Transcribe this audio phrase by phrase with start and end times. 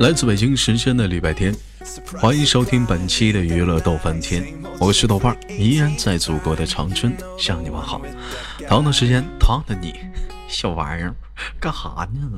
[0.00, 1.54] 来自北京时间的礼拜天，
[2.18, 4.42] 欢迎收听本期的娱乐逗翻天，
[4.78, 8.00] 我是豆瓣，依然在祖国的长春向你们好。
[8.66, 9.94] 同样的时间，同样的你，
[10.48, 11.14] 小玩意儿，
[11.60, 12.30] 干哈呢？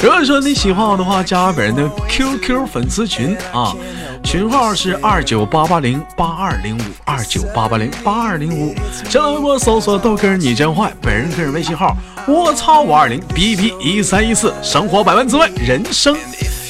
[0.00, 3.74] 如果说你喜欢我的话，加本人的 QQ 粉丝群啊。
[4.22, 8.74] 群号是二九八八零八二零五二九八八零八二零五，
[9.08, 11.94] 新浪微博搜索豆哥你真坏，本人个人微信号
[12.26, 16.16] 我操五二零 B B 一三一四，生活百般滋味，人生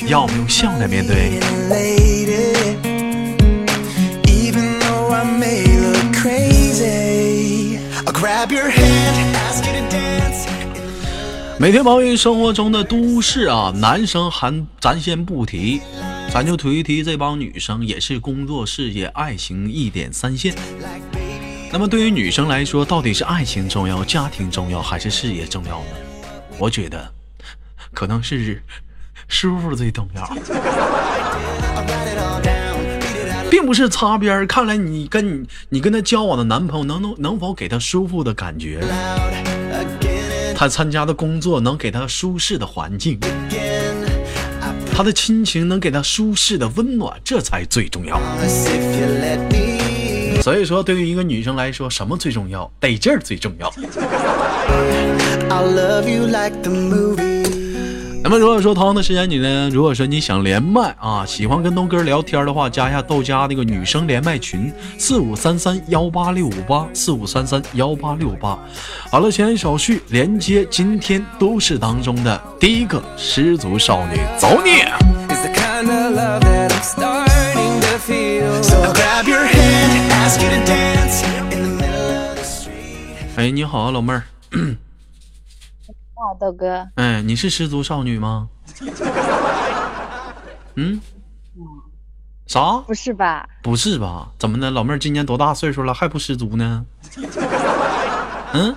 [0.07, 1.39] 要用笑来面对。
[11.57, 15.81] 每天忙于生活中的都市啊，男生还咱先不提。
[16.33, 20.53] 咱就提一提这帮女生，也是工作、事业、爱情一点三线。
[21.73, 25.91] 那么对于女生来说，到底是爱情重要、家庭重要，还是事业重要呢？
[26.59, 27.09] 我觉得，
[27.93, 28.61] 可能是
[29.29, 30.37] 舒服最重要，
[33.49, 34.45] 并不是擦边。
[34.49, 38.81] 看来你跟你你跟他交往的男朋友能能能否给他舒服的感觉？
[40.57, 43.19] 他参加的工作能给他舒适的环境？
[44.97, 48.21] 他的亲情能给他舒适的温暖，这才最重要。
[50.41, 52.71] 所以说，对于一个女生来说，什么最重要？
[52.79, 53.73] 得劲儿最重要。
[58.27, 59.69] 那么如果说同样的时间你呢？
[59.69, 68.59] 如果说你想连麦啊，喜欢跟东哥聊天的话，加一下豆家那个女生连麦群四五三三幺八六五八四五三三幺八六八。
[69.11, 74.81] 好了，闲言少叙，连接今天都市当中的第一个失足少女，走你！
[83.37, 84.23] 哎，你好啊，老妹儿。
[86.39, 88.49] 豆哥，哎，你是失足少女吗？
[90.77, 91.01] 嗯，
[92.47, 92.79] 啥？
[92.87, 93.49] 不是吧？
[93.63, 94.33] 不是吧？
[94.39, 94.71] 怎么的？
[94.71, 96.87] 老妹儿今年多大岁数了，还不失足呢？
[98.55, 98.75] 嗯，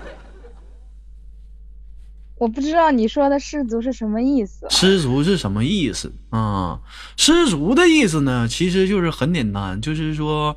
[2.38, 4.68] 我不知道你说的失足是什么意思。
[4.70, 6.80] 失足是什么意思啊？
[7.16, 10.56] 失足的意思呢，其实就是很简单，就是说，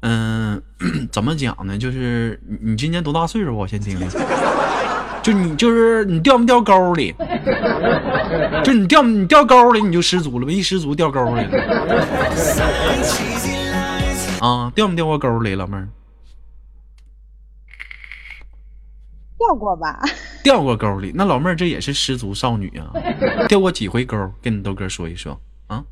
[0.00, 0.62] 嗯，
[1.12, 1.78] 怎么讲呢？
[1.78, 3.56] 就是你今年多大岁数？
[3.56, 4.08] 我先听听。
[5.24, 7.14] 就你就是你掉没掉沟里？
[8.62, 11.58] 就你掉你掉沟里你就失足了呗，一失足掉沟里了。
[14.40, 15.88] 啊，掉没掉过沟里，老妹儿？
[19.38, 19.98] 掉过吧？
[20.42, 22.92] 掉过沟里，那老妹儿这也是失足少女啊？
[23.48, 24.30] 掉过几回沟？
[24.42, 25.82] 跟你豆哥说一说啊。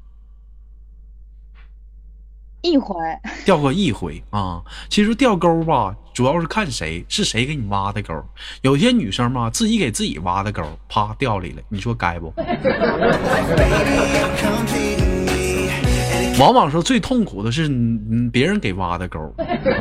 [2.63, 2.95] 一回
[3.45, 8.15] 掉过一回啊，其实掉钩吧，主要是看谁是谁给你挖的钩。
[8.63, 12.33] 有些女生嘛，自己给自己挖的钩，啪掉里了，你说该不？
[16.39, 17.69] 往往说最痛苦的是，
[18.33, 19.21] 别人给挖的沟，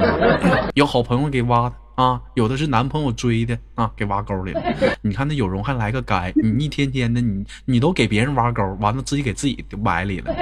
[0.75, 1.75] 有好朋友给挖的。
[1.95, 4.61] 啊，有的是男朋友追的啊，给挖沟里了。
[5.01, 10.33] 你看那有容还来个该，你一天天的，你你都给别人挖沟，完了自己给自己埋里了，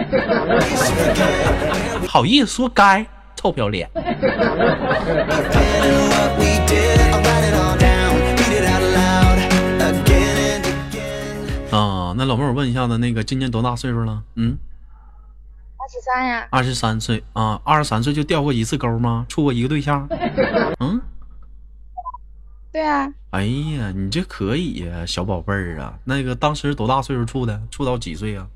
[2.08, 3.06] 好意思说该，
[3.36, 3.90] 臭不要脸。
[11.72, 14.24] 啊，那老妹儿，我问一下子，那个今年多大岁数了？
[14.36, 14.58] 嗯，
[15.78, 16.48] 二十三呀。
[16.52, 19.26] 二十三岁啊，二十三岁就掉过一次沟吗？
[19.28, 20.08] 处过一个对象？
[20.80, 21.02] 嗯。
[22.72, 25.98] 对啊，哎呀，你这可以呀，小宝贝儿啊！
[26.04, 27.60] 那个当时多大岁数处的？
[27.72, 28.48] 处到几岁啊？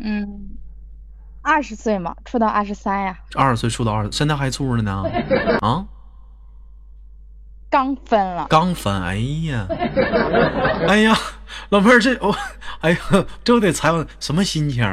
[0.00, 0.50] 嗯，
[1.42, 3.18] 二十岁嘛，处到二十三呀。
[3.34, 5.02] 二十岁处到二，现在还处着呢？
[5.60, 5.86] 啊？
[7.70, 8.46] 刚分了。
[8.48, 9.16] 刚分，哎
[9.46, 9.66] 呀，
[10.86, 11.18] 哎呀，
[11.70, 12.34] 老妹儿这我，
[12.80, 12.98] 哎呀，
[13.42, 14.84] 这我得采访什么心情？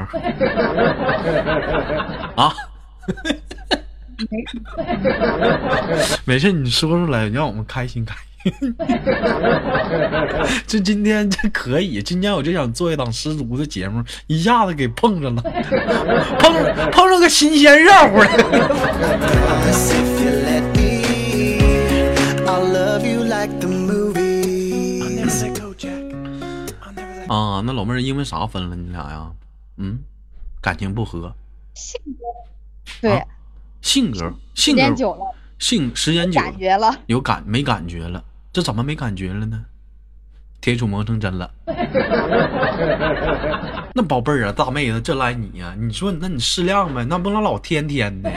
[2.36, 2.52] 啊？
[6.26, 8.22] 没事，你说出来，让我们开心开心。
[10.68, 15.42] 这今天这可以，今天我就想做一档失足的节目，一下子给碰上了，
[16.40, 16.54] 碰
[16.92, 18.28] 碰上个新鲜热乎的。
[27.28, 29.32] 啊，那老妹儿因为啥分了你俩呀？
[29.78, 29.98] 嗯，
[30.62, 31.34] 感情不和。
[31.74, 32.26] 性格
[33.02, 33.26] 对。
[33.86, 34.82] 性格性格
[35.60, 36.52] 性时间久了
[37.06, 38.24] 有感没感觉了。
[38.52, 39.64] 这怎么没感觉了呢？
[40.60, 41.52] 铁杵磨成针了。
[43.94, 48.32] 那宝贝儿啊大妹子这赖你呀你说那你适量呗那不能老天天的。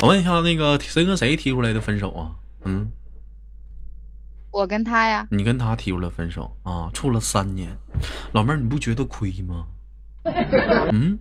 [0.00, 2.30] 我问一下那个谁跟谁提出来的分手啊？
[2.64, 2.92] 嗯？
[4.52, 6.90] 我跟他呀，你跟他提出了分手啊？
[6.92, 7.74] 处了三年，
[8.32, 9.64] 老妹儿，你不觉得亏吗？
[10.92, 11.18] 嗯，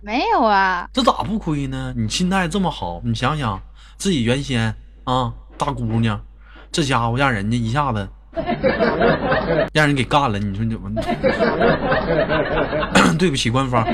[0.00, 1.92] 没有啊，这咋不亏呢？
[1.96, 3.60] 你心态这么好，你想想
[3.96, 4.72] 自己原先
[5.04, 6.24] 啊，大姑娘，
[6.70, 8.08] 这家伙让人家一下子
[9.74, 10.88] 让人给干了，你说你怎么？
[13.18, 13.84] 对不起官方，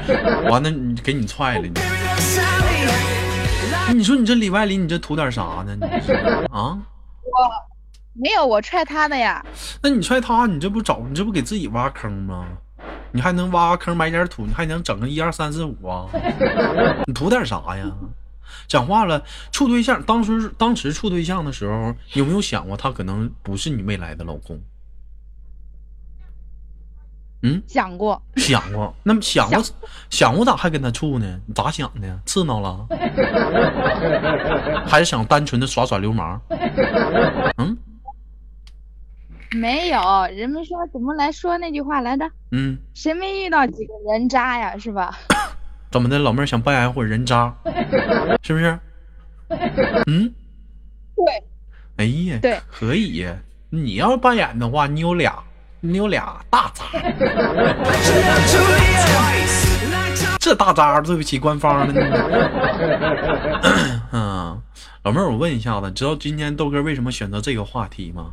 [0.49, 1.73] 完了你给你踹了你。
[3.94, 5.75] 你说你这里外里你这图点啥呢？
[5.75, 6.12] 你这是
[6.52, 6.79] 啊？
[8.19, 9.44] 没有，我踹他的呀。
[9.82, 12.47] 那你踹他，你这不找你这不给自己挖坑吗？
[13.12, 16.06] 你还能挖坑埋点土，你还能整个一二三四五啊？
[17.06, 17.91] 你图点啥呀？
[18.67, 19.23] 讲话了，
[19.53, 24.61] 处对象，当时当时处对象的时候，有没有想过他可能不是你未来的老公？
[27.43, 29.62] 嗯，想过，想过，那么想过
[30.11, 31.41] 想过咋还跟他处呢？
[31.47, 32.21] 你咋想的？
[32.26, 32.87] 刺挠了？
[34.87, 36.41] 还是想单纯的耍耍流氓？
[37.59, 37.76] 嗯
[39.53, 40.00] 没有。
[40.37, 42.29] 人们说怎么来说那句话来着？
[42.53, 44.77] 嗯，谁没遇到几个人渣呀？
[44.79, 45.17] 是吧？
[45.91, 47.55] 怎么的，老妹儿想扮演会儿人渣，
[48.43, 48.79] 是不是？
[50.06, 50.35] 嗯，
[51.17, 51.43] 对，
[51.97, 53.35] 哎呀，对可以呀。
[53.71, 55.43] 你要扮演的话，你有俩，
[55.81, 56.85] 你有俩大渣。
[60.41, 61.93] 这大渣，对不起官方了。
[64.12, 64.62] 嗯，
[65.05, 68.33] 老妹儿，我问一下子，知道今天豆哥为什么选择这个话题吗？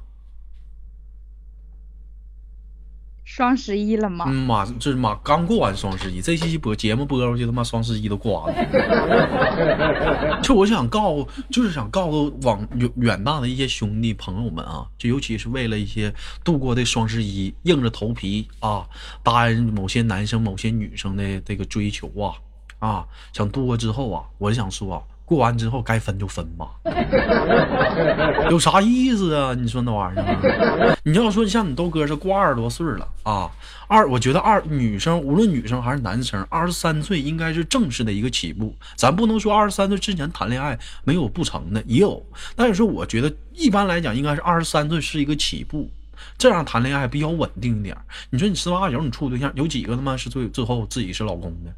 [3.25, 4.25] 双十一了吗？
[4.29, 10.39] 嗯，马这是马刚过完双十一，这期播节目播出去，他妈双十一都过完了。
[10.43, 16.13] 就我想告诉，就是想告诉往远远大的一些兄弟朋友们啊，就尤其是为了一些
[16.43, 18.87] 度过的双十一，硬着头皮啊，
[19.23, 22.35] 答应某些男生、某些女生的这个追求啊
[22.77, 25.01] 啊，想度过之后啊，我就想说啊。
[25.25, 26.67] 过完之后该分就分吧，
[28.51, 29.55] 有啥意思啊？
[29.55, 33.49] 你说那玩意儿，你要说像你豆哥是过二十多岁了啊，
[33.87, 38.75] 二，我觉得二女生无论女生还是男生，二十三岁应该是正式的一个起步。
[38.95, 42.23] 咱不能说二十三岁之前谈恋爱没有不成的，也有。
[42.55, 45.89] 但是我觉得一般来讲，应该是二十三岁是一个起步，
[46.37, 47.97] 这样谈恋爱比较稳定一点。
[48.29, 51.73] 你说你十八九你处对象，有几个他妈是最最后自己是老公的？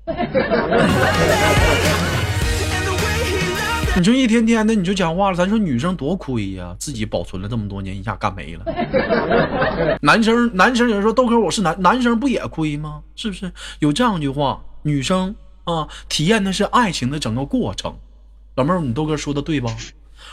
[3.97, 8.63] 你说一天天的你就讲话了，咱说女生多亏呀，自己保存了这么多年，一下干没了。
[10.03, 13.01] 男生男生有人说豆哥我是男男生不也亏吗？
[13.15, 14.61] 是不是有这样一句话？
[14.83, 17.97] 女生啊，体验的是爱情的整个过程。
[18.53, 19.75] 老妹儿，你豆哥说的对吧？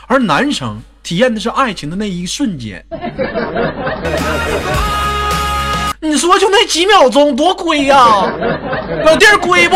[0.05, 2.85] 而男生体验的是爱情的那一瞬间。
[6.01, 7.97] 你说就那几秒钟多亏呀，
[9.03, 9.75] 老弟儿亏不？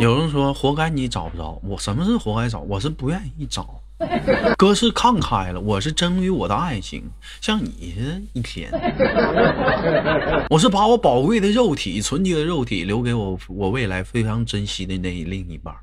[0.00, 2.60] 有人说活该你找不着，我什么是活该找？
[2.60, 3.80] 我是不愿意找。
[4.56, 7.02] 哥是看开了，我是真于我的爱情，
[7.40, 8.70] 像你是一天，
[10.50, 15.74] 我是把我宝贵的肉体、纯洁的肉体留给我我未来非常珍惜的那另一半。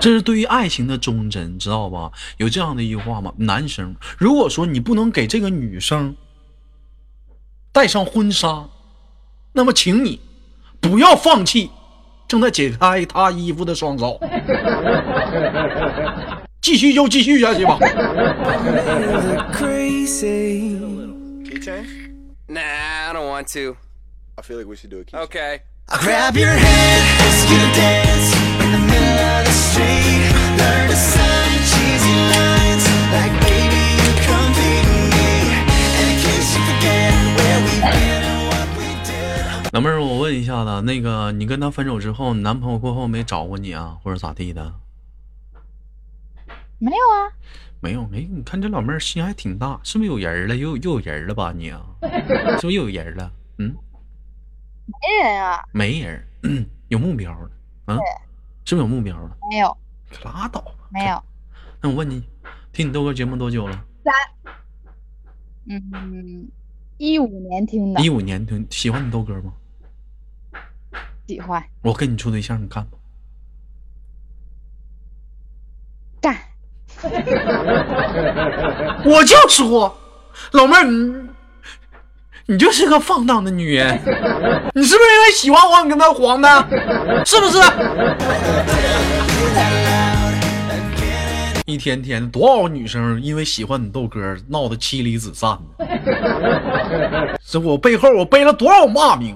[0.00, 2.12] 这是对于爱情的忠贞，知道吧？
[2.36, 3.32] 有这样的一句话吗？
[3.38, 6.14] 男生，如果说你不能给这个女生
[7.72, 8.68] 戴上婚纱，
[9.52, 10.20] 那么请你
[10.84, 11.70] 不要放弃
[12.28, 14.20] 正在解开他衣服的双手，
[16.60, 17.78] 继续就继续下去吧。
[39.74, 44.72] 老妹儿，我问一下子，那个你跟他分手之后，你男朋友过后没找过你啊，或者咋地的？
[46.78, 47.34] 没有啊，
[47.80, 50.54] 没有，哎，你看这老妹儿心还挺大，是不是有人了？
[50.54, 51.84] 又又有人了吧你啊？
[52.56, 53.32] 是不是又有人了？
[53.58, 53.74] 嗯，
[54.86, 57.50] 没人啊，没人，嗯，有目标了，
[57.86, 57.98] 啊，
[58.64, 59.36] 是不是有目标了？
[59.50, 59.76] 没有，
[60.08, 61.20] 可拉倒吧，没有。
[61.80, 62.22] 那我问你，
[62.72, 63.84] 听你豆哥节目多久了？
[64.04, 64.14] 三
[65.64, 66.48] 嗯，
[66.96, 69.52] 一五年听的一，五年听，喜欢你豆哥吗？
[71.26, 72.90] 喜欢我跟你处对象，你干吗？
[76.20, 76.36] 干。
[79.04, 79.98] 我就说，
[80.52, 81.28] 老妹儿，你
[82.46, 83.98] 你就是个放荡的女人，
[84.74, 86.48] 你是不是因为喜欢我，你跟他黄的？
[87.24, 87.58] 是不是？
[91.66, 99.34] 一天天多少女生因为喜欢你豆哥闹得妻离子散的， 这我背后我背了多少骂名，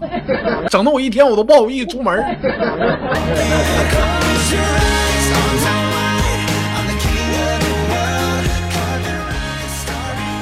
[0.69, 2.15] 整得我一天我都不好意思出门。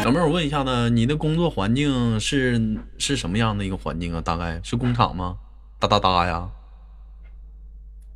[0.04, 4.20] 老妹儿，我问一下呢，你的工作环境是是什么样的一个环境啊？
[4.20, 5.36] 大概是工厂吗？
[5.78, 6.48] 哒哒哒呀，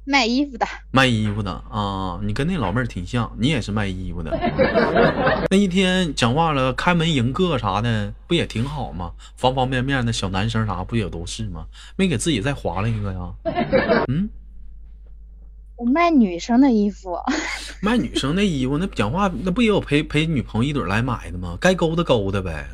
[0.04, 4.30] 卖衣服的，卖衣服的啊，你跟那老妹儿挺像，你也是卖衣服的。
[5.50, 9.12] 那一天讲话了，开门迎客啥的，不也挺好吗？
[9.36, 11.66] 方方面面的小男生啥不也都是吗？
[11.96, 13.32] 没给自己再划了一个呀？
[14.08, 14.28] 嗯，
[15.80, 17.16] 我卖女生的衣服，
[17.80, 21.56] 卖女生的衣服，那讲话那不也有陪陪女朋友一堆来买的吗？
[21.58, 22.68] 该勾搭勾搭呗。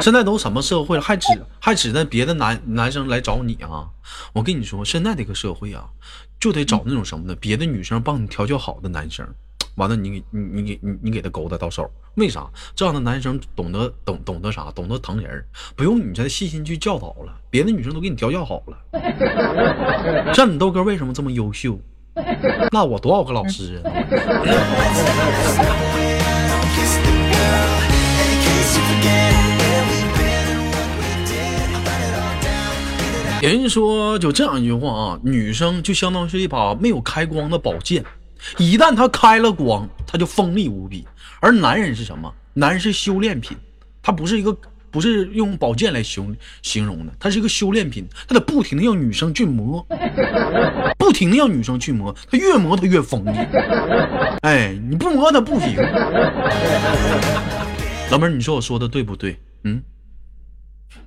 [0.00, 1.26] 现在都什么社会了，还指
[1.58, 3.88] 还指着别的男男生来找你啊？
[4.32, 5.88] 我跟你说，现在这个社会啊，
[6.38, 7.34] 就得找那种什么呢？
[7.40, 9.26] 别的女生帮你调教好的男生，
[9.78, 12.46] 完了你给你你给你你给他勾搭到手，为啥？
[12.74, 14.70] 这样的男生懂得懂懂得啥？
[14.72, 15.42] 懂得疼人，
[15.76, 18.76] 不用你再细心去教导了，别的女生都给你调教好了。
[20.34, 21.78] 像你豆哥为什么这么优秀？
[22.72, 23.86] 那我多少个老师啊
[26.74, 27.78] ？kiss the girl.
[28.18, 29.30] And in case you forget
[29.60, 32.74] where we've been and what we did, I'll write it all down.
[33.42, 38.04] 有人说就这样一句话啊，女生就相当于是一把没有开光的宝剑，
[38.58, 41.06] 一旦它开了光，它就锋利无比。
[41.40, 42.32] 而男人是什么？
[42.54, 43.56] 男人是修炼品，
[44.02, 44.56] 他不是一个
[44.90, 49.86] 不是用宝剑来形形容的，它是一个修炼品，他得不停的让女生去磨，
[50.98, 53.30] 不停的让女生去磨，他越磨他越锋利。
[54.42, 55.76] 哎，你不磨他不行。
[58.10, 59.38] 老妹儿，你说我说的对不对？
[59.64, 59.82] 嗯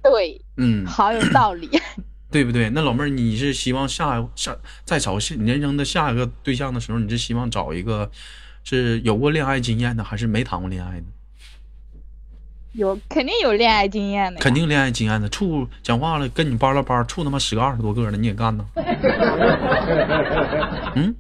[0.03, 0.85] 对，嗯。
[0.85, 1.69] 好有道理。
[2.31, 2.69] 对不对？
[2.69, 8.09] 那老妹儿，你是希望下下在找下人生的下一个对象的时候，你是希望找一个
[8.63, 11.05] 是有过恋爱经验的，还是没谈过恋爱的？
[12.71, 18.65] 有肯定有恋爱经验的，肯定恋爱经验的，处讲话了跟你班了班，处他妈十个二十多个的，你也干呢？
[20.95, 21.13] 嗯，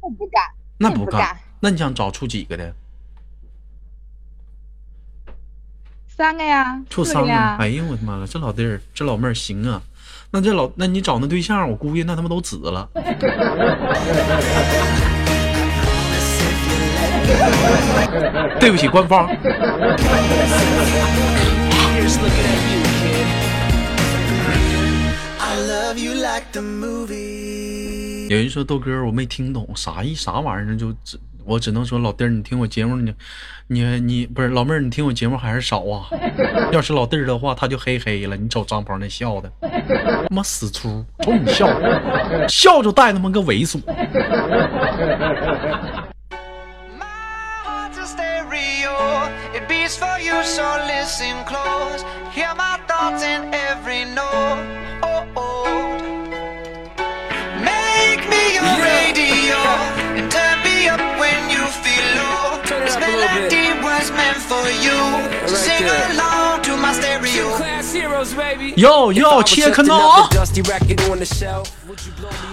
[0.00, 0.42] 我不敢，
[0.78, 1.38] 那不干并不干。
[1.60, 2.74] 那你想找处几个的？
[6.08, 7.32] 三个呀，处三个？
[7.32, 9.80] 哎呦我的妈了，这老弟儿，这老妹儿行啊。
[10.34, 12.88] 那这老，那你找那对象，我估计那他妈都紫了。
[18.58, 19.28] 对不起，官方。
[28.28, 33.14] 有人说豆哥，我没听懂啥意啥玩意儿，就只我只能说老弟儿，你听我节目，你
[33.66, 36.08] 你你不是老妹儿，你听我节目还是少啊。
[36.72, 38.36] 要是老弟儿的话，他就嘿嘿了。
[38.36, 41.68] 你瞅张鹏那笑的，他妈死粗，瞅你笑，
[42.48, 43.80] 笑就带他妈个猥琐。
[63.16, 63.63] Little bit.
[63.84, 64.98] was meant for you.
[65.46, 65.86] Sing
[66.64, 67.56] to my stereo.
[67.56, 68.72] Class heroes, baby.
[68.76, 69.42] Yo, yo,
[69.84, 70.26] now.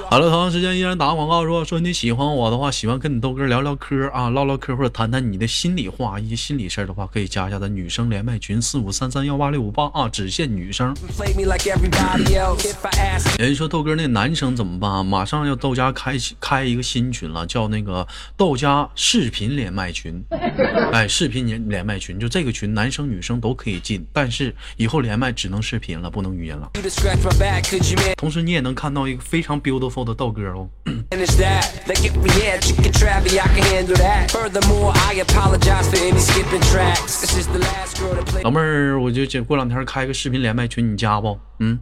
[0.09, 1.43] 好了，同样时间依然打个广告。
[1.43, 10.93] 如果说你喜欢我的话，喜欢跟你豆哥聊聊嗑啊，唠唠嗑或者谈谈你的心里话，一些心理事儿的话，可以加一下的女生连麦群四五三三幺八六五八啊，只限女生。
[13.39, 15.01] 人说豆哥那男生怎么办啊？
[15.01, 20.21] 马上要豆家开开一个新群了，叫那个豆家视频连麦群，
[20.91, 21.20] 哎，视。
[21.21, 26.71] 视频连连麦群就这个群男生女生都可以进但是以后连麦只能视频了不能语音了。
[28.17, 30.67] 同时你也能看到一个非常 beautiful 的道哥哦。
[38.41, 41.39] 老妹儿我就这过两天开个视频连麦群你加不？
[41.59, 41.77] 嗯？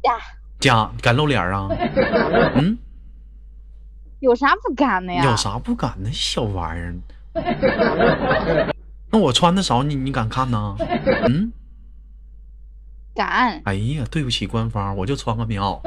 [0.00, 0.12] 加。
[0.60, 1.66] 加敢露脸啊？
[2.54, 2.78] 嗯？
[4.20, 5.24] 有啥不敢的呀？
[5.24, 6.08] 有啥不敢的？
[6.12, 6.94] 小玩意儿。
[9.12, 10.76] 那我穿的少你你敢看呢？
[11.28, 11.52] 嗯？
[13.14, 13.60] 敢。
[13.64, 15.80] 哎呀对不起官方我就穿个棉袄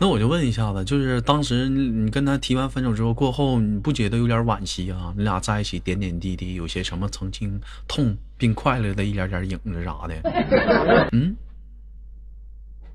[0.00, 5.12] 那我就问一下子就是当时你跟他提完分手之后过后你不觉得有点惋惜啊？
[5.16, 11.08] 你俩在一起点点滴滴有些什么曾经痛并快乐的一点点影子啥的？
[11.12, 11.36] 嗯？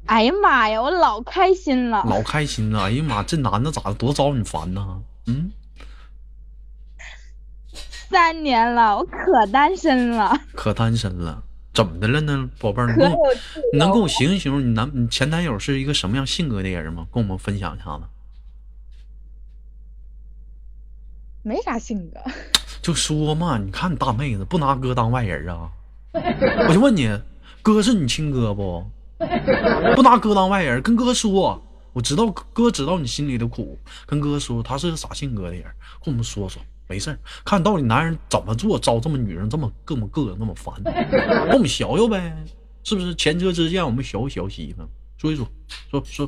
[0.08, 2.04] 哎呀妈呀，我老开心了。
[2.08, 2.84] 老开心了。
[2.84, 5.02] 哎呀妈，这男的咋的多招你烦呢？
[5.28, 5.52] 嗯，
[8.10, 12.96] 三年了，我可单身了，可单身了，怎么的了呢，宝贝儿？
[13.74, 17.06] 你能给我形容形容你男你前男友是一个什么样性格的人吗？
[17.12, 18.04] 跟我们分享一下子。
[21.44, 22.20] 没啥性格。
[22.82, 25.70] 就说嘛，你看你大妹子不拿哥当外人啊？
[26.14, 27.10] 我就问你，
[27.62, 28.90] 哥是你亲哥不？
[29.96, 31.62] 不拿哥当外人，跟哥说，
[31.94, 35.64] 我知道哥知道你心里的苦，跟哥说他是个啥性格的人，
[36.04, 42.38] 跟我们说说，没事儿看到底男人怎么做招这么女人这么这么个那么烦， 跟我们学学呗，
[42.84, 43.16] 是不是？
[43.16, 45.48] 前车之鉴，我们学学习呢，说一说，
[45.90, 46.28] 说说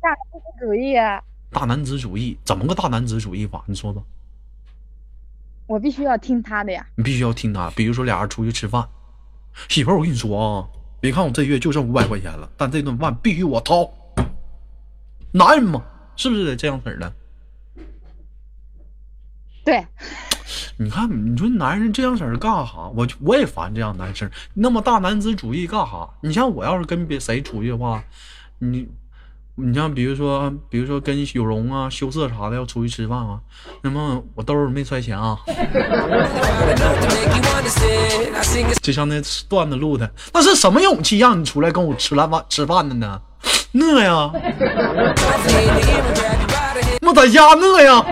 [0.00, 1.20] 大男子主义啊，
[1.50, 3.64] 大男子主义，怎么个大男子主义法？
[3.66, 4.04] 你说说。
[5.66, 6.86] 我必须要听他的呀。
[6.94, 7.68] 你必须要听他。
[7.70, 8.88] 比如说俩人出去吃饭，
[9.68, 10.68] 媳妇儿，我跟你说啊，
[11.00, 13.88] 别看我这月就剩五百块钱了，但这顿饭必须我掏。
[15.32, 15.82] 男人嘛，
[16.16, 17.12] 是不是得这样式儿的？
[19.64, 19.86] 对，
[20.78, 22.88] 你看，你说男人这样式儿干哈？
[22.96, 26.14] 我就我也烦这样男生，那么大男子主义干哈？
[26.22, 28.02] 你像我要是跟别谁出去的话，
[28.58, 28.88] 你
[29.58, 33.40] 你像比如说，比如说跟有容啊、羞涩啥的要出去吃饭啊，
[33.82, 35.38] 那么我兜里没揣钱啊。
[38.82, 43.20] 就像那段子录的，那是什么勇气让你出来跟我吃来饭吃饭的呢？
[43.72, 44.30] 饿呀！
[47.02, 48.04] 我在家饿呀！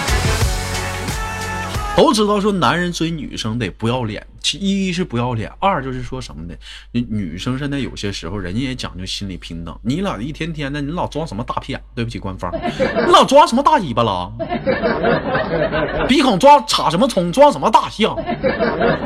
[1.96, 6.54] 都知道说男人追女生得不要脸，其一是不要脸，二就是说什么呢？
[6.92, 11.82] 女女生现在有些时候人家也讲究心理平等，你俩一天天的，你老装什么大屁眼？
[11.94, 14.30] 对不起官方，你老装什么大尾巴了？
[16.06, 17.32] 鼻孔装插什么葱？
[17.32, 18.14] 装什么大象？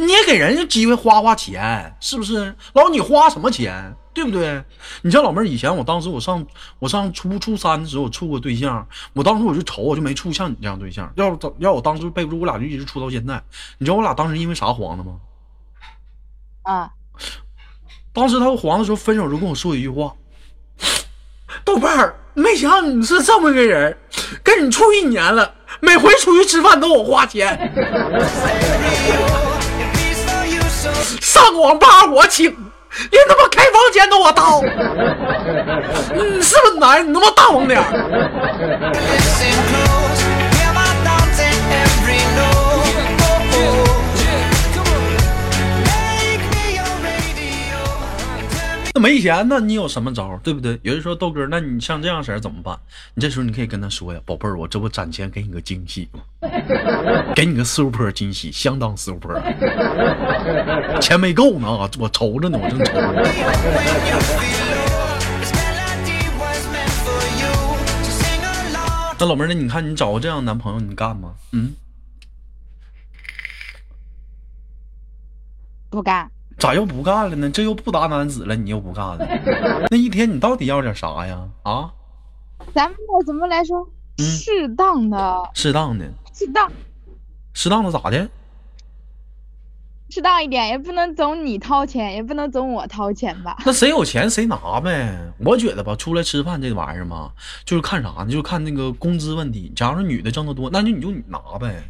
[0.00, 2.52] 你也给人家机会花花钱，是不是？
[2.74, 3.94] 老你花什么钱？
[4.12, 4.60] 对不对？
[5.02, 6.44] 你像老妹儿，以前我当时我上
[6.80, 11.08] 我上初初三的时候，我处过对象，我当时我就愁，我就没处像你这样对象。
[11.14, 13.40] 要是要我当时背不住，我俩就一直处到现在。
[13.78, 15.12] 你知道我俩当时因为啥黄的吗？
[16.68, 16.90] 啊，
[18.12, 20.12] 当时他和黄的时候，分手就跟我说一句话
[21.64, 23.96] ：“豆瓣儿，没想到你是这么个人，
[24.42, 27.58] 跟你处一年了，每回出去吃饭都我花钱，
[31.22, 32.54] 上网吧我请，
[33.12, 34.60] 连他妈开房钱都我掏。
[36.12, 37.08] 你是不是男人？
[37.08, 37.82] 你他妈大方点。”
[48.94, 50.38] 那没钱呢，你有什么招？
[50.42, 50.78] 对不对？
[50.82, 52.78] 有人说豆哥，那你像这样式儿怎么办？
[53.14, 56.20] 你这时候你可以跟他说呀，宝贝儿，我这不攒钱给你个惊喜吗？
[57.36, 59.40] 给你个 super 惊喜，相当 super。
[61.00, 63.22] 钱没够呢，啊我愁着呢，我正愁着呢。
[69.20, 71.34] 那老妹儿，那你看你找个这样的男朋友，你干吗？
[71.52, 71.74] 嗯，
[75.90, 76.30] 不干。
[76.58, 77.48] 咋又不干了呢？
[77.50, 79.86] 这又不打男子了，你又不干了？
[79.90, 81.48] 那一天你到底要点啥呀？
[81.62, 81.90] 啊，
[82.74, 83.88] 咱们这怎么来说？
[84.18, 86.70] 嗯适当的，适当的，适当，
[87.54, 88.28] 适当的咋的？
[90.10, 93.56] 适当一点，也不能总你掏钱，也不能总我掏钱吧？
[93.66, 95.14] 那谁有钱谁拿呗。
[95.38, 97.30] 我觉得吧，出来吃饭这玩意儿嘛，
[97.64, 98.26] 就是看啥呢？
[98.30, 99.70] 就看那个工资问题。
[99.76, 101.82] 假如说女的挣得多，那就你就你拿呗，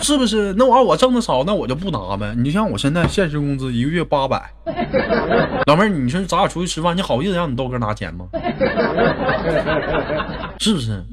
[0.00, 0.52] 是不是？
[0.54, 2.34] 那玩意儿我挣的少，那我就不拿呗。
[2.36, 4.50] 你就像我现在现实工资一个月八百，
[5.66, 8.26] 老妹儿，你说咱俩出去吃饭，你好意思让你豆哥拿钱吗？
[10.58, 11.04] 是不是？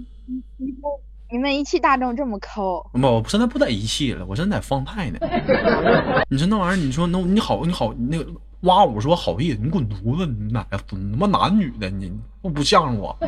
[1.31, 5.19] 你们一汽大众这么抠，不，我现在不在一汽了，我现在在方太呢。
[6.27, 8.25] 你说那玩意儿，你说那你好，你好，那个
[8.61, 10.25] 挖我说好意思，你滚犊子！
[10.25, 10.79] 你哪个？
[10.89, 12.11] 你他妈男女的，你
[12.41, 13.15] 不不像我。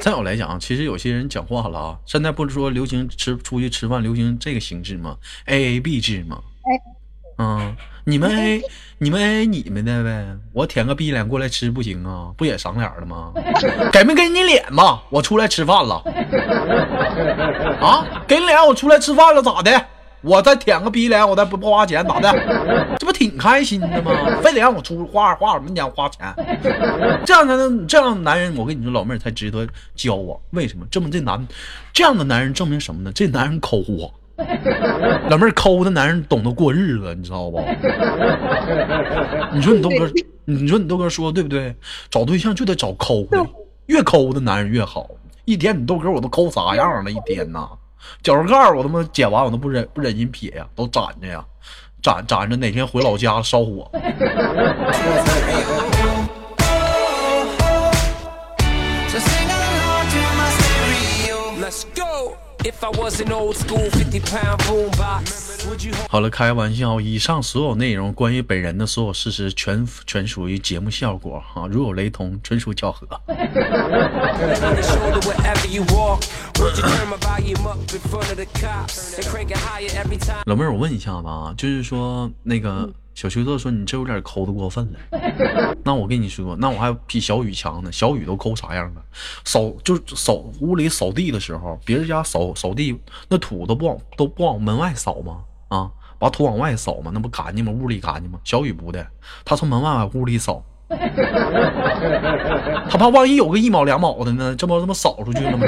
[0.00, 6.42] 再有来讲，其实有些人讲话了啊，现在不是说流行吃出去吃饭流行这个形式吗？A A B 制吗？
[7.38, 8.60] 嗯，你们 A
[8.98, 12.30] 你们 A 你们的呗，我舔个逼脸过来吃不行啊？
[12.36, 13.32] 不也赏脸了吗？
[13.92, 15.00] 给没给你脸嘛？
[15.08, 16.02] 我出来吃饭了。
[17.80, 19.84] 啊，给你脸，我出来吃饭了，咋的？
[20.20, 22.96] 我再舔个逼脸，我再不不花钱，咋的？
[22.98, 24.10] 这不挺开心的吗？
[24.42, 26.34] 非得让我出花花什么钱花钱？
[27.24, 30.36] 这样才能这样的男人，我跟你说，老妹儿才值得交往。
[30.50, 30.84] 为什么？
[30.90, 31.46] 这么这男
[31.92, 33.12] 这样的男人证明什么呢？
[33.14, 34.10] 这男人抠啊。
[35.28, 37.60] 老妹儿抠的男人懂得过日子，你知道不？
[39.52, 40.10] 你说你豆哥，
[40.44, 41.74] 你说你豆哥说对不对？
[42.08, 43.44] 找对象就得找抠的，
[43.86, 45.08] 越抠的男人越好。
[45.44, 47.10] 一天你豆哥我都抠啥样了？
[47.10, 47.68] 一天呐，
[48.22, 51.44] 脚趾盖我他妈剪完我都不忍不忍心撇呀，都攒着呀，
[52.02, 53.90] 攒攒着哪天回老家烧火。
[66.08, 73.06] 好了，开个玩笑，以上所有内容，关于本人的所有事实，全全属于节目效果哈，如有雷同，纯属巧合。
[80.46, 82.90] 老妹儿，我问一下吧，就是说那个。
[83.18, 85.74] 小徐子说你这有点抠的过分了。
[85.82, 87.90] 那我跟你说，那我还比小雨强呢。
[87.90, 89.02] 小雨都抠啥样了？
[89.44, 92.96] 扫就是扫屋里扫地的时候，别人家扫扫地
[93.28, 95.38] 那土都不往都不往门外扫吗？
[95.66, 97.10] 啊，把土往外扫吗？
[97.12, 97.72] 那不干净吗？
[97.72, 98.38] 屋里干净吗？
[98.44, 99.04] 小雨不的，
[99.44, 100.64] 他从门外往屋里扫。
[102.90, 105.66] 他怕万一有个一毛两毛的呢，这不他妈扫出去了吗？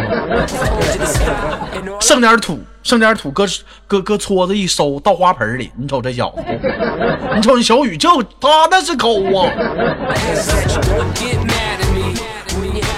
[2.00, 3.46] 剩点土，剩点土，搁
[3.86, 5.70] 搁搁撮子一收，倒花盆里。
[5.76, 6.42] 你瞅这小子，
[7.36, 9.52] 你瞅你小雨，就他那是抠啊，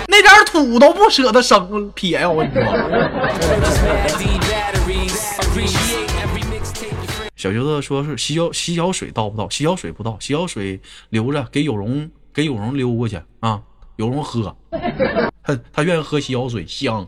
[0.07, 2.31] 那点土都不舍得生撇呀！
[2.31, 2.63] 我跟你说，
[7.43, 9.51] 小舅子说是洗脚洗脚水倒不倒？
[9.51, 13.61] 洗脚水不倒，洗脚水留着给有容给有容溜过去啊，
[13.97, 14.57] 有容喝。
[15.43, 17.05] 他他愿意喝洗脚水，香。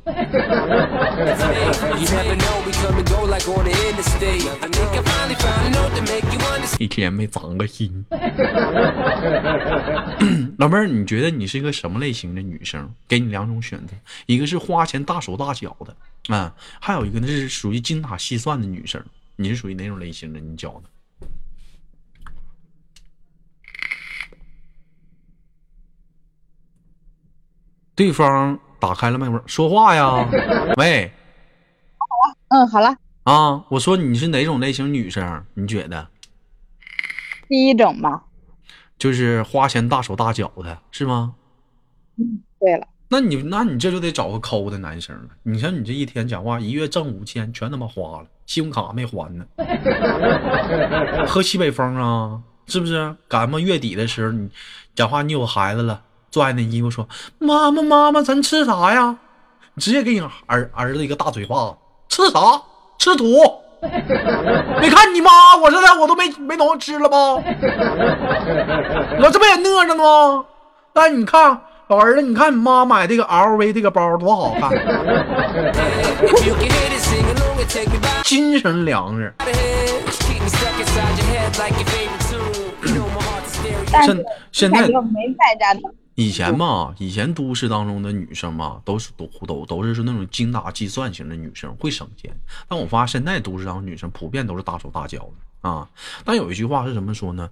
[6.80, 8.04] 一天没长个心。
[10.58, 12.92] 老妹儿，你觉得你是一个什么类型的女生？
[13.06, 13.94] 给你两种选择，
[14.26, 15.94] 一个是花钱大手大脚的
[16.34, 19.00] 啊，还有一个呢是属于精打细算的女生。
[19.36, 20.40] 你是属于哪种类型的？
[20.40, 21.28] 你教的？
[27.94, 30.28] 对方打开了麦克风，说话呀！
[30.78, 31.12] 喂，
[32.48, 35.44] 嗯，好了，啊，我说你是哪种类型女生？
[35.54, 36.08] 你觉得？
[37.48, 38.24] 第一种吧。
[38.96, 41.34] 就是花钱大手大脚的，是吗？
[42.16, 45.28] 嗯对了，那你那你这就得找个抠的男生了。
[45.42, 49.44] 你看你这一天讲话，一月挣五千，全他妈花了，信用卡没还呢。
[51.26, 53.14] 喝西北风啊，是不是？
[53.28, 54.48] 赶么月底的时候，你
[54.94, 59.16] 讲话你有孩子了，拽那衣服说：“妈妈妈妈，咱吃啥呀？”
[59.74, 61.76] 你直接给你儿儿子一个大嘴巴子，
[62.08, 62.40] 吃啥？
[62.98, 63.24] 吃土。
[63.84, 67.34] 你看你妈，我这在我都没没东西吃了吧？
[69.20, 70.44] 我这不也饿着呢吗？
[70.94, 74.70] 那你看，老儿子你看你妈买这个 lv 这个包多好看
[78.24, 79.32] 精神粮食。
[84.02, 84.88] 现现在
[86.14, 92.30] 以前嘛以前都市当中的女生嘛都是都都都是说那种精打计算型的女生会省钱。
[92.68, 95.88] 但我发现现在都市当中女生普遍都是大手大脚的啊。
[96.24, 97.48] 但有一句话是怎么说呢？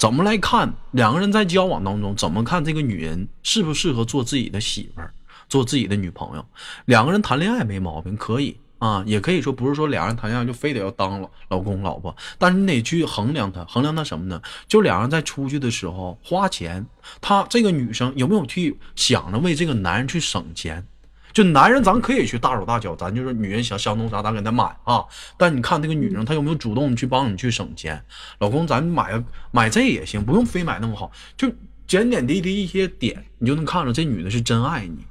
[0.00, 5.12] 怎么来看两个人在交往当中，怎么看这个女人适不适合做自己的媳妇儿，
[5.46, 6.46] 做自己的女朋友？
[6.86, 14.40] 两个人谈恋爱没毛病，可以啊，也可以说不是说两人谈恋爱就非得要当老老公老婆，但是你得去衡量他，衡量他什么呢？
[14.66, 16.86] 就两人在出去的时候花钱，
[17.20, 20.86] 她这个女生有没有去想着为这个男人去省钱？
[21.32, 25.04] 就男人，咱可以去大手大脚，咱就是女人想想弄啥，咱给她买啊。
[25.36, 28.04] 但你看这个女生，她有没有主动去帮你去省钱？
[28.38, 31.50] 老公，咱买个买这也行，不用非买那么好，就
[31.86, 35.04] 点点滴滴一些点，你就能看出这女的是真爱你。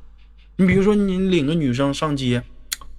[0.57, 2.43] 你比如说，你领个女生上街，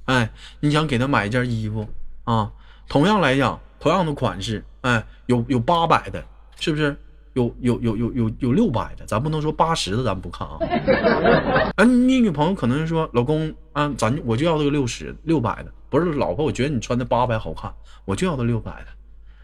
[0.06, 0.30] 哎，
[0.60, 1.88] 你想给她买一件衣服
[2.24, 2.52] 啊，
[2.88, 6.24] 同样来讲，同样的款式，哎，有有八百的，
[6.58, 6.96] 是不是？
[7.34, 10.58] 有有有有有有六百的，咱不能说八十的，咱不看啊。
[11.76, 17.72] 啊，你女朋友可能说，老公啊，咱我就要这个六十六百的，不是老婆，我觉得你穿的八百好看，
[18.04, 18.86] 我就要这六百的。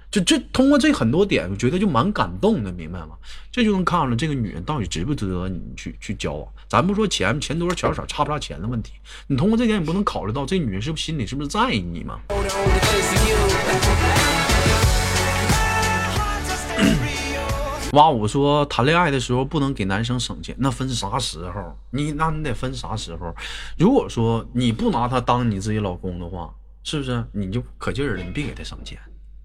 [0.09, 3.11] 就这通过这很多点，我觉得就蛮感动的，明白吗？
[3.51, 6.49] 这就能看出来这个女人到底值不值得你去去交往。
[6.69, 8.93] 咱不说钱，钱多少钱少，差不差钱的问题。
[9.27, 12.21] 你通过这点，你不能考虑到这女人是不是心里是不是在意你吗？
[17.93, 21.77] 哇，我说谈恋爱的时候不能给男生省钱，那分啥时候？
[21.91, 23.35] 你那你得分啥时候？
[23.79, 26.51] 如果说你不拿他当你自己老公的话，
[26.83, 28.99] 是不是你就可劲儿的，你别给他省钱。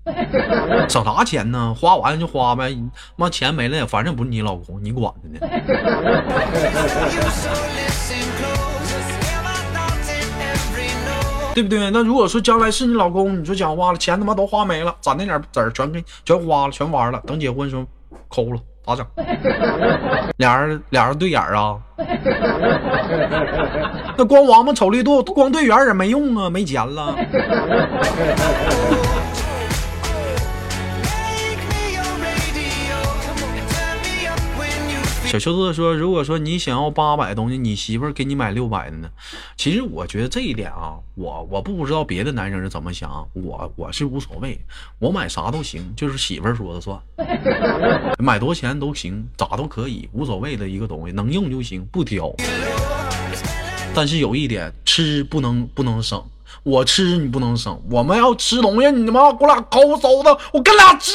[0.90, 1.74] 省啥钱呢？
[1.74, 2.76] 花完就花呗，
[3.16, 5.40] 妈钱没了反正不是你老公，你管着呢。
[11.54, 11.92] 对不对？
[11.92, 17.86] 那如果说将来是你老公，你说讲话了，钱他妈都花没了，攒那点子儿全给全花了，全玩了，等结婚时候
[18.32, 19.06] 抠了，咋整？
[20.38, 21.76] 俩人俩人对眼儿啊？
[24.18, 27.14] 那光王八瞅绿豆，光对眼也没用啊，没钱了。
[35.32, 39.10] 小秋子说：“如果说你想要八百的东西，你媳妇儿给你买六百的呢？
[39.56, 44.60] 其实我觉得这一点啊，我我不知道别的男生是怎么想，我我是无所谓，
[45.00, 47.00] 我买啥都行，就是媳妇儿说了算，
[48.20, 52.30] 买多少钱都行，咋都可以，无所谓的一个东西，能用就行，不挑。
[53.96, 56.22] 但是有一点，吃不能不能省。”
[56.64, 61.14] 我吃你不能省，我们要吃东西，你他妈给我俩抠搜的，我跟俩吃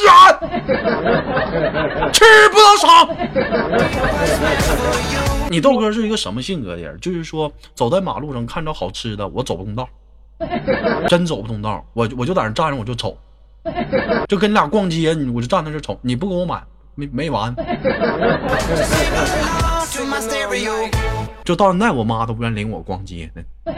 [2.11, 2.87] 吃不能省。
[5.49, 6.99] 你豆哥是一个什么性格的人？
[6.99, 9.87] 就是说，走在马路上看着好吃的，我走不动道，
[11.07, 13.17] 真走不动道，我我就在那站着，我就瞅，
[14.27, 16.61] 就跟你俩逛街，你我就站在这瞅，你不给我买，
[16.95, 17.55] 没没完。
[21.47, 23.41] 就到现在，我妈都不愿领我逛街呢。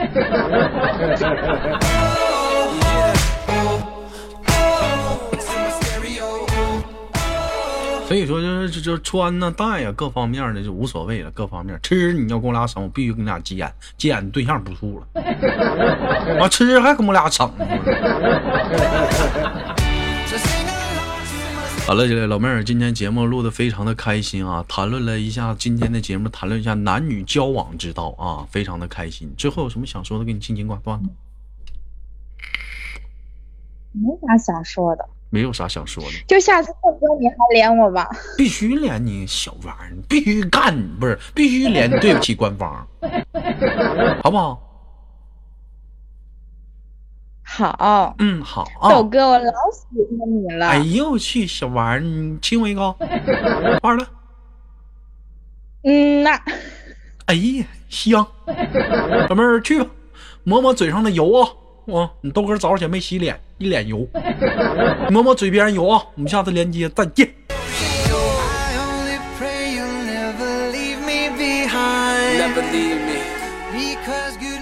[8.07, 15.05] 所以说，就是就就穿呢、戴呀，各方面的就无所谓了，各方面吃你要跟我俩省，我必须跟你俩急眼，急眼对象不处了。
[16.41, 17.47] 啊，吃还跟我俩省
[21.85, 29.33] 好了，这个老妹儿，今天节目录的非常的开心啊，谈论了一下今天的节目，谈论一下男女交往之道啊，非常的开心。
[29.35, 31.09] 最后有什么想说的，给你轻轻挂断了。
[33.91, 38.07] 没啥想说的，没有啥想说的，就下次唱歌你还连我吧。
[38.37, 42.87] 必须连你小玩意儿，必须干，不是必须连，对不起官方，
[44.21, 44.68] 好不好？
[47.51, 48.89] 好，嗯，好啊。
[48.91, 49.87] 豆哥，我老喜
[50.19, 50.67] 欢你了。
[50.67, 52.95] 哎呦我去，小玩意儿，你亲我一口，
[53.81, 54.07] 完了。
[55.83, 56.39] 嗯呐，
[57.25, 58.25] 哎呀，香，
[59.27, 59.89] 小妹儿去吧，
[60.43, 61.49] 抹抹嘴上的油啊！
[61.97, 64.07] 啊，你豆哥早上起来没洗脸，一脸油，
[65.09, 66.03] 抹抹嘴边上油啊！
[66.15, 67.27] 我们下次连接再见。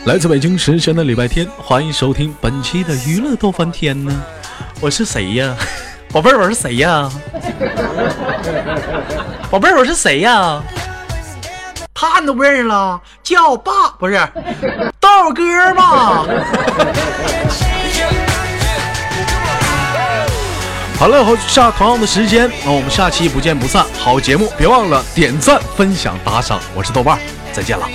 [0.07, 4.23] 来自北京时间的礼拜天，欢迎收听本期的娱乐逗翻天呢。
[4.79, 5.53] 我是谁呀？
[6.13, 7.11] 宝贝儿，我是谁呀？
[9.51, 10.63] 宝贝儿，我是谁呀？
[11.93, 13.01] 他你都不认识了？
[13.21, 14.17] 叫爸不是
[14.97, 16.25] 豆哥吗？
[20.97, 23.85] 好了，好下同样的时间，那我们下期不见不散。
[23.99, 26.61] 好节目，别忘了点赞、分享、打赏。
[26.73, 27.85] 我是豆瓣儿，再见了。